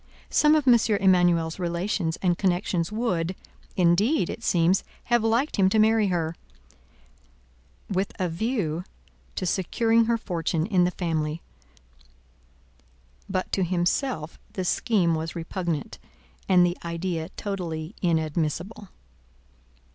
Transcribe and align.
Some 0.31 0.55
of 0.55 0.67
M. 0.67 0.79
Emanuel's 0.99 1.59
relations 1.59 2.17
and 2.23 2.35
connections 2.35 2.91
would, 2.91 3.35
indeed, 3.75 4.31
it 4.31 4.43
seems, 4.43 4.83
have 5.03 5.23
liked 5.23 5.57
him 5.57 5.69
to 5.69 5.77
marry 5.77 6.07
her, 6.07 6.33
with 7.87 8.11
a 8.19 8.27
view 8.27 8.83
to 9.35 9.45
securing 9.45 10.05
her 10.05 10.17
fortune 10.17 10.65
in 10.65 10.85
the 10.85 10.89
family; 10.89 11.43
but 13.29 13.51
to 13.51 13.63
himself 13.63 14.39
the 14.53 14.65
scheme 14.65 15.13
was 15.13 15.35
repugnant, 15.35 15.99
and 16.49 16.65
the 16.65 16.79
idea 16.83 17.29
totally 17.37 17.93
inadmissible. 18.01 18.89